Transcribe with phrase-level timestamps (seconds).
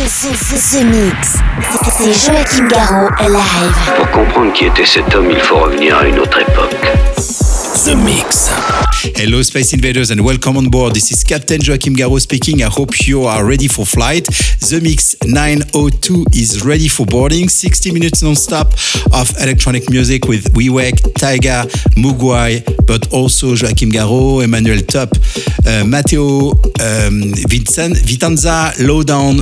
[0.00, 1.36] The, the, the, the Mix.
[1.98, 3.74] C'est Joachim Garraud live.
[3.98, 6.74] Pour comprendre qui était cet homme, il faut revenir à une autre époque.
[7.84, 8.50] The Mix.
[9.16, 10.94] Hello, Space Invaders, and welcome on board.
[10.94, 12.62] This is Captain Joachim Garraud speaking.
[12.62, 14.26] I hope you are ready for flight.
[14.60, 17.48] The Mix 902 is ready for boarding.
[17.48, 18.72] 60 minutes non-stop
[19.12, 21.64] of electronic music with Wiwek, Taiga,
[21.96, 25.10] Mugwai, but also Joachim Garraud, Emmanuel Top,
[25.66, 29.40] uh, Matteo um, Vincent, Vitanza, Lowdown,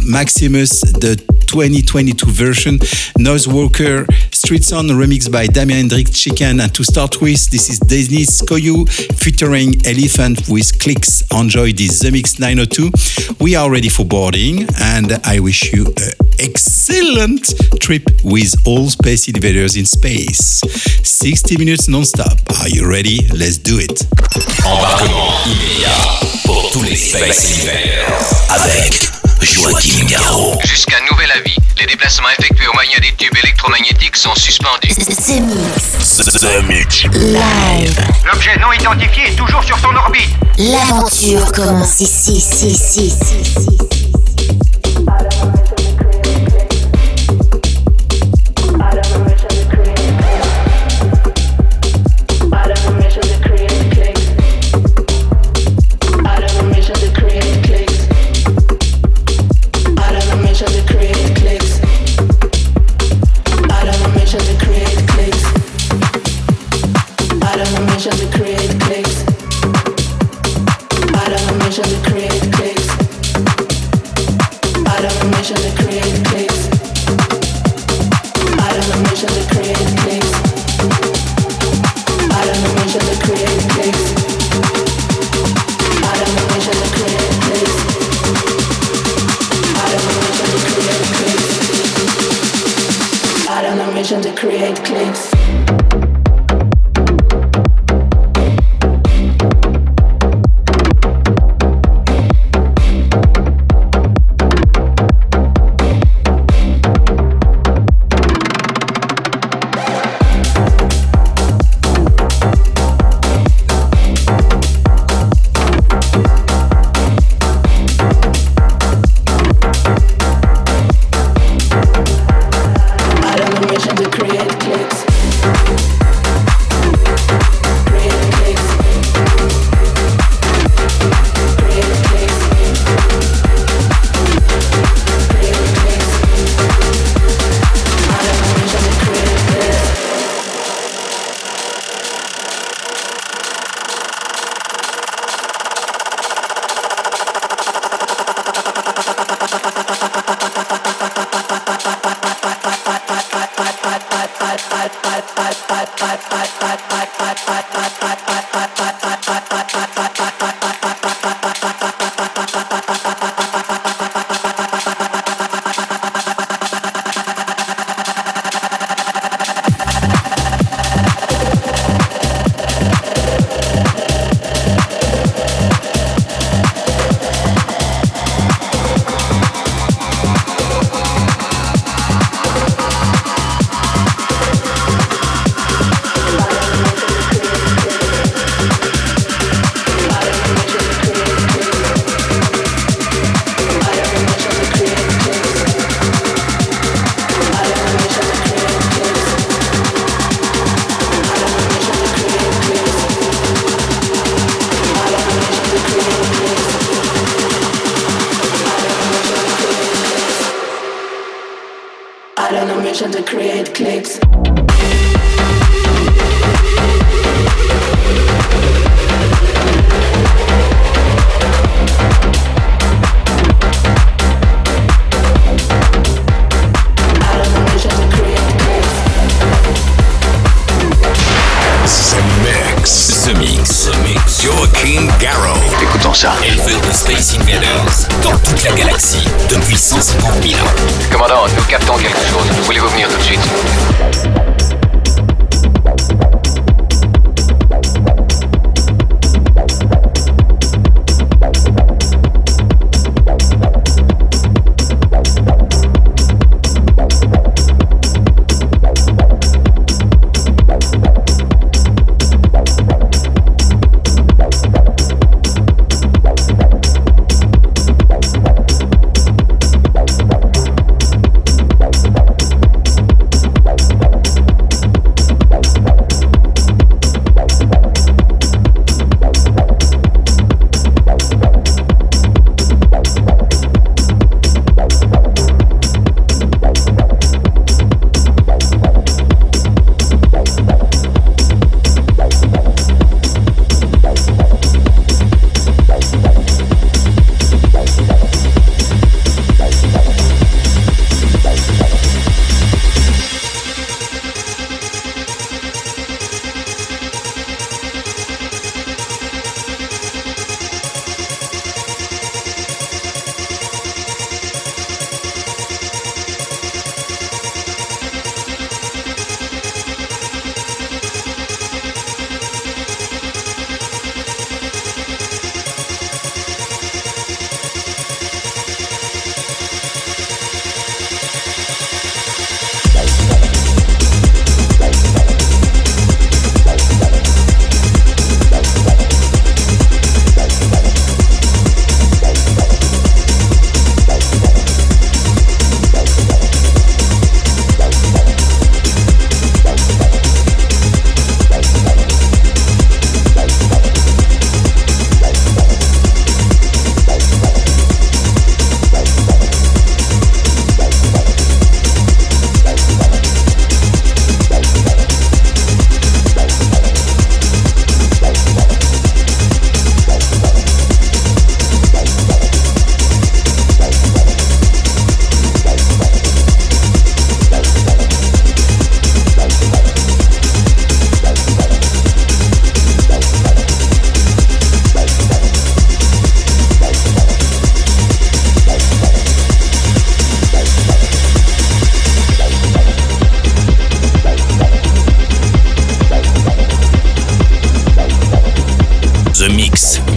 [0.48, 2.78] The 2022 version,
[3.18, 6.60] Noise Walker, Street Sound remixed by Damien N-Drix Chicane.
[6.60, 8.88] And to start with, this is Deniz Koyu
[9.18, 11.22] featuring Elliphant with Clicks.
[11.32, 12.90] Enjoy this The Mix 902.
[13.44, 19.28] We are ready for boarding, and I wish you an excellent trip with all Space
[19.28, 20.62] Invaders in space.
[21.02, 22.38] 60 minutes non-stop.
[22.62, 23.20] Are you ready?
[23.36, 24.06] Let's do it.
[24.64, 30.58] Embarquement immédiat pour tous les Space Invaders avec Joachim Garraud.
[30.64, 34.94] Jusqu'à nouvel avis, les déplacements effectués au moyen des tubes électromagnétiques sont suspendus.
[34.94, 36.16] The Mix.
[36.16, 37.04] The Mix.
[37.12, 38.00] Live.
[38.26, 40.30] L'objet non identifié est toujours sur son orbite.
[40.58, 43.78] L'aventure commence ici, ici, ici, ici,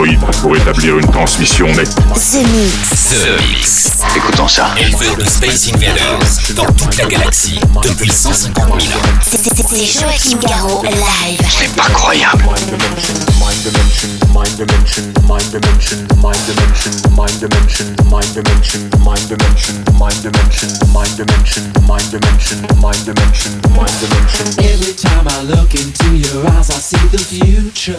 [0.00, 1.94] Soy pour établir une transmission nette.
[1.94, 3.10] The Mix.
[3.10, 3.90] The Mix.
[4.16, 4.74] Écoutons ça.
[4.78, 9.02] Éleveur de Space Invaders dans toute la galaxie depuis 150 000 ans.
[9.22, 11.40] C'est Joachim Garraud live.
[11.58, 12.44] C'est pas croyable.
[12.44, 20.26] Mind dimension, mind dimension, mind dimension, mind dimension, mind dimension, mind dimension, mind dimension, mind
[20.26, 24.46] dimension, mind dimension, mind dimension, mind dimension, mind dimension.
[24.58, 27.98] Every time I look into your eyes, I see the future.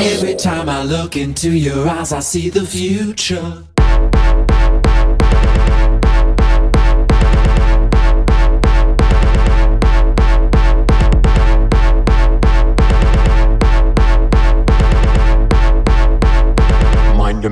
[0.00, 3.62] Every time I look into your eyes, I see the future.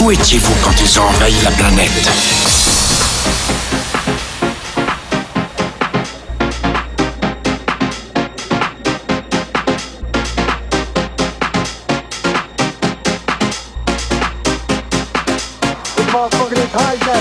[0.00, 2.08] Où étiez-vous quand ils ont envahi la planète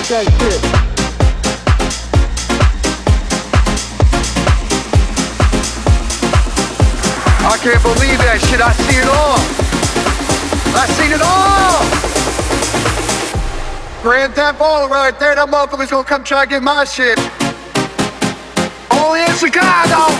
[0.10, 0.87] they that shit.
[7.50, 8.60] I can't believe that shit.
[8.60, 9.40] I see it all.
[10.76, 11.80] I seen it all.
[14.04, 15.34] Grand Theft Auto right there.
[15.34, 17.18] That motherfucker's gonna come try to get my shit.
[18.92, 20.12] Only in Chicago.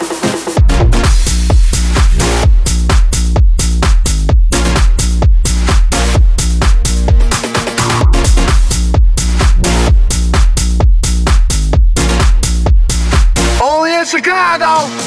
[13.62, 15.07] Only in Chicago!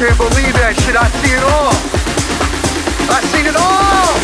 [0.00, 0.96] can't believe that shit.
[0.96, 1.76] I see it all.
[3.12, 4.16] I seen it all.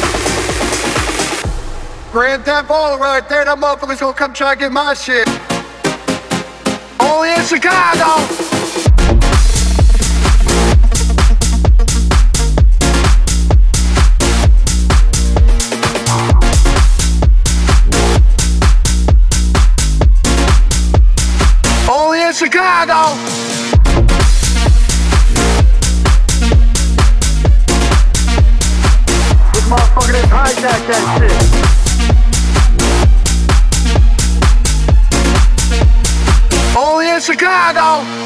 [2.10, 3.44] Grand Theft Auto right there.
[3.44, 5.28] That motherfucker's gonna come try to get my shit.
[6.98, 8.24] Only in Chicago.
[21.92, 23.35] Only in Chicago.
[37.26, 38.25] Chicago.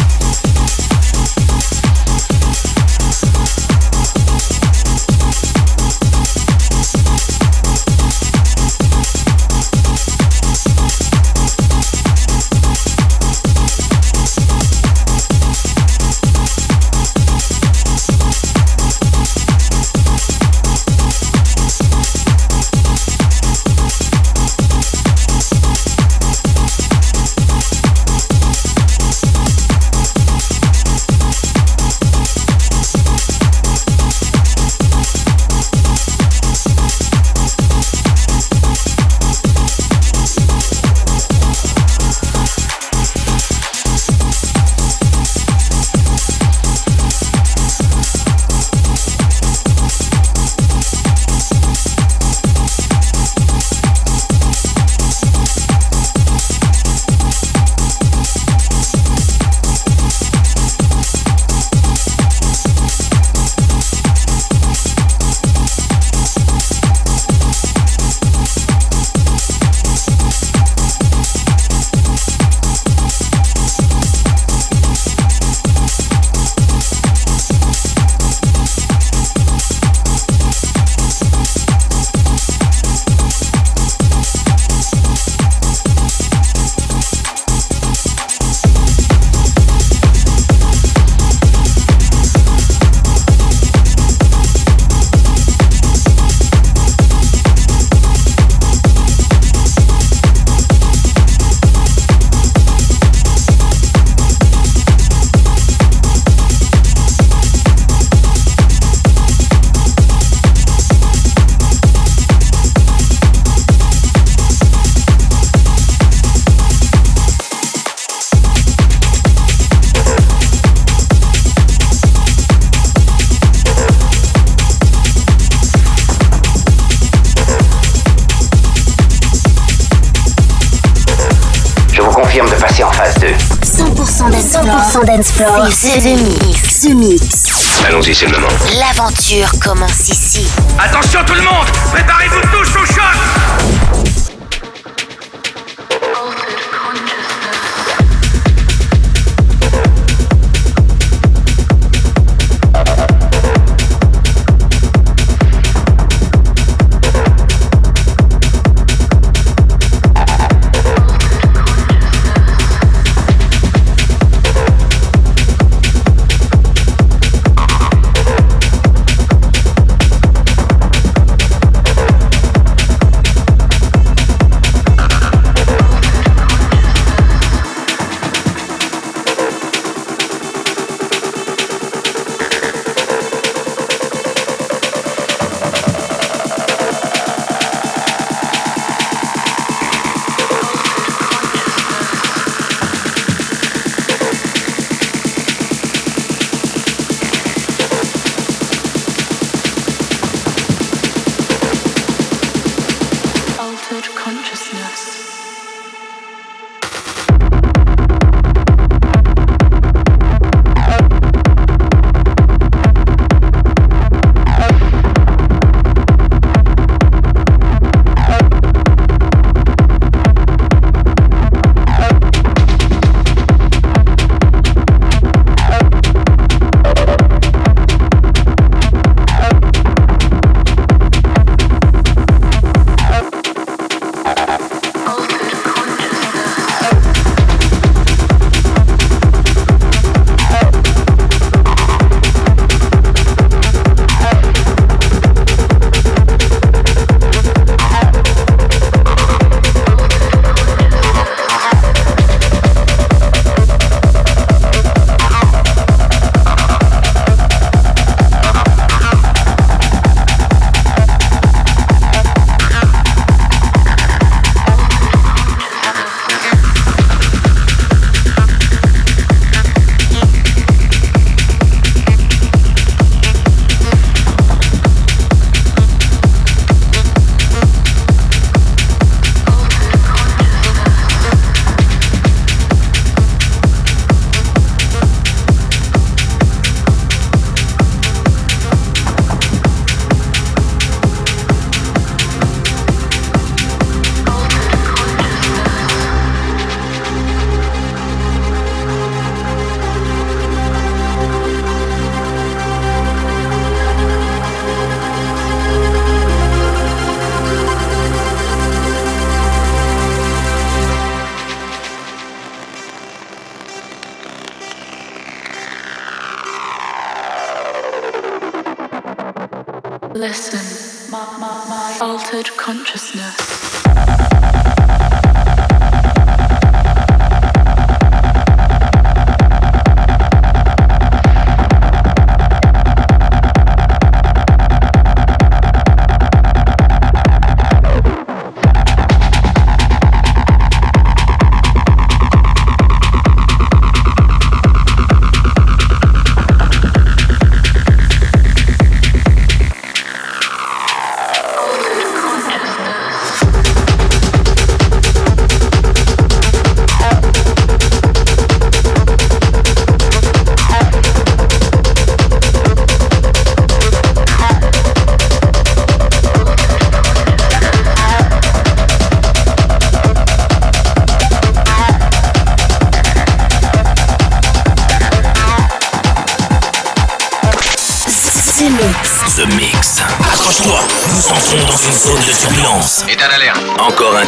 [135.71, 136.81] C'est The Mix.
[136.81, 137.83] The Mix.
[137.87, 138.47] Allons-y, c'est le moment.
[138.77, 140.47] L'aventure commence ici.
[140.77, 142.41] Attention tout le monde Préparez-vous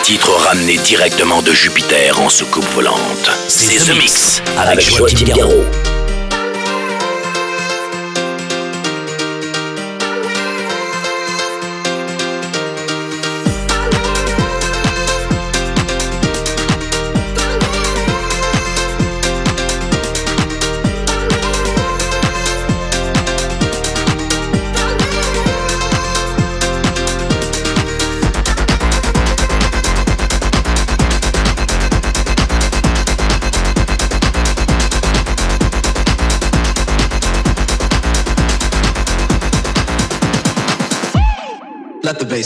[0.03, 3.31] titre ramené directement de Jupiter en soucoupe volante.
[3.47, 5.92] C'est The Mix avec Joachim Garraud.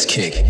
[0.06, 0.47] Kick.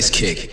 [0.00, 0.49] Bass kick.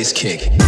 [0.00, 0.59] Bass kick.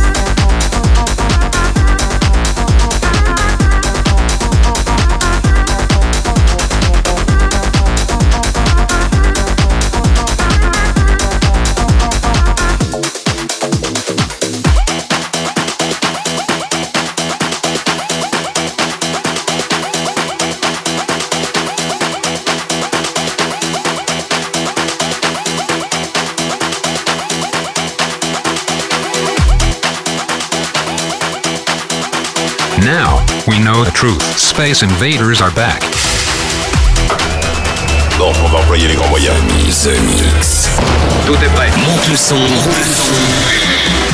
[34.63, 35.81] Space Invaders are back.
[38.17, 39.35] Donc on va employer les grands moyens.
[39.83, 40.69] The Mix.
[41.27, 41.69] Tout est prêt.
[41.85, 42.39] Monte le son.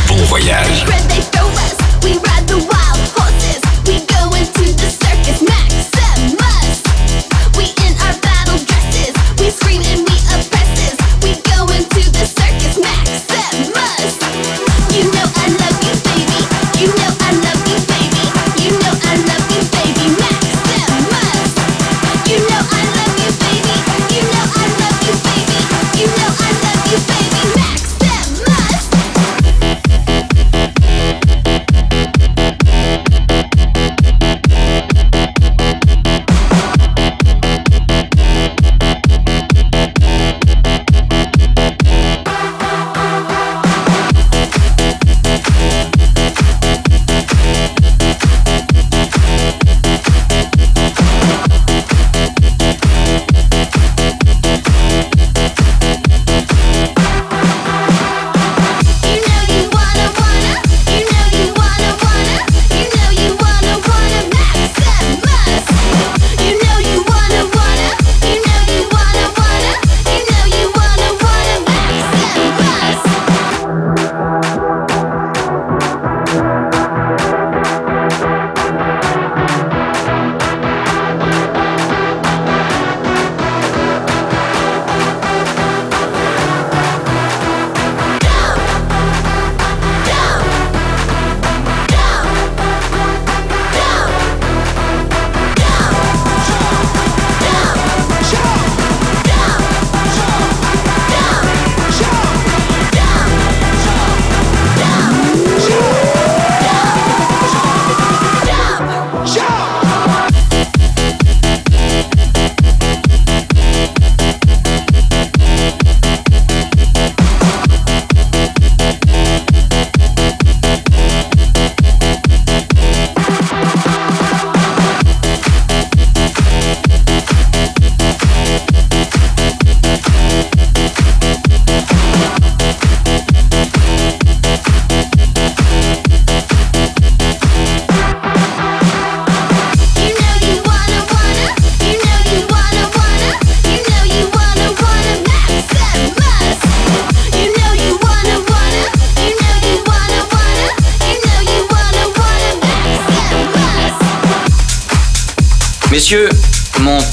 [0.06, 0.87] Bon voyage.
[2.02, 3.38] We ride the wild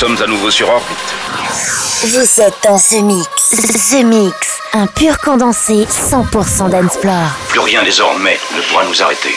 [0.00, 1.14] Sommes à nouveau sur orbite.
[2.04, 3.28] Vous êtes dans The Mix.
[3.90, 4.34] The Mix,
[4.72, 7.36] un pur condensé 100% d'Ensplore.
[7.50, 9.36] Plus rien désormais ne pourra nous arrêter.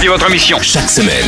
[0.00, 0.58] Vous avez rempli votre mission.
[0.62, 1.26] Chaque semaine.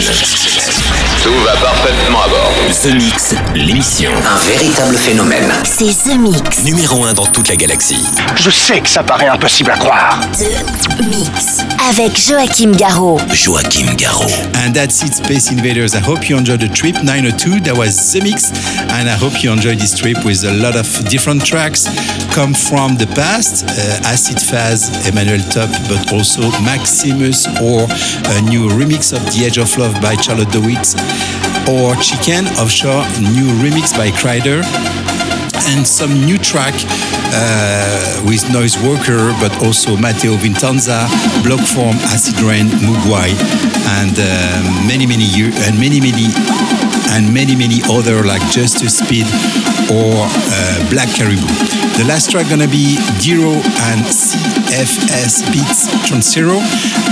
[1.23, 2.53] Tout va parfaitement à bord.
[2.83, 4.11] The Mix, l'émission.
[4.11, 5.53] Un véritable phénomène.
[5.65, 6.65] C'est The Mix.
[6.65, 8.03] Numéro 1 dans toute la galaxie.
[8.35, 10.19] Je sais que ça paraît impossible à croire.
[10.33, 11.59] The Mix.
[11.91, 13.21] Avec Joachim Garraud.
[13.31, 14.33] Joachim Garraud.
[14.65, 15.95] And that's it, Space Invaders.
[15.95, 17.61] I hope you enjoyed the trip 902.
[17.61, 18.51] That was The Mix.
[18.89, 21.89] And I hope you enjoyed this trip with a lot of different tracks
[22.35, 23.65] come from the past.
[23.69, 29.59] Uh, Acid Phase, Emmanuel Top, but also Maximus or a new remix of The Age
[29.59, 30.97] Of Love by Charlotte de Witte
[31.69, 34.65] or Chicane Offshore, new remix by Kryder
[35.77, 36.75] and some new track
[37.37, 41.07] uh, with Noise Walker, but also Matteo Vitanza,
[41.45, 43.31] Blockform, Acid Rain, MOGUAI,
[44.01, 46.33] and uh, many many year, and many many
[47.13, 49.27] and many many other like Justus Speed
[49.93, 51.72] or uh, BLVCK KARIBOU.
[51.99, 53.53] The last track gonna be Dero
[53.93, 56.59] and CFS Beats Trancero.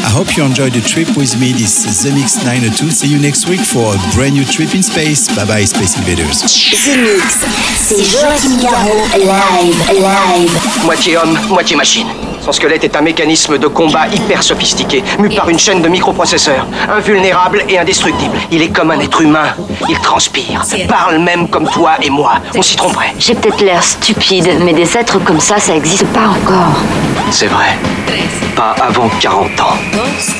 [0.05, 1.53] I hope you enjoyed the trip with me.
[1.53, 2.91] This is The Mix 902.
[2.91, 5.29] See you next week for a brand new trip in space.
[5.37, 6.41] Bye bye, Space Invaders.
[6.41, 7.45] The Mix.
[7.77, 10.51] C'est Joachim Garraud, live, live.
[10.85, 12.09] Moitié homme, moitié machine.
[12.41, 16.67] Son squelette est un mécanisme de combat hyper sophistiqué, mu par une chaîne de microprocesseurs,
[16.91, 18.37] invulnérable et indestructible.
[18.51, 19.55] Il est comme un être humain.
[19.89, 22.35] Il transpire, parle même comme toi et moi.
[22.57, 23.15] On s'y tromperait.
[23.19, 26.77] J'ai peut-être l'air stupide, mais des êtres comme ça, ça existe pas encore.
[27.31, 27.77] C'est vrai.
[28.57, 30.40] Pas avant 40 ans.